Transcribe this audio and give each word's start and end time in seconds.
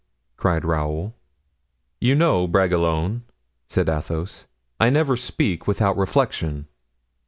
cried 0.35 0.65
Raoul. 0.65 1.15
"You 1.99 2.15
know, 2.15 2.47
Bragelonne," 2.47 3.21
said 3.67 3.87
Athos, 3.87 4.47
"I 4.79 4.89
never 4.89 5.15
speak 5.15 5.67
without 5.67 5.95
reflection." 5.95 6.67